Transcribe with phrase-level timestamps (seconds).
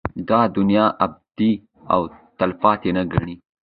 [0.29, 1.51] دا دنيا ابدي
[1.93, 2.01] او
[2.37, 3.35] تلپاتې نه گڼي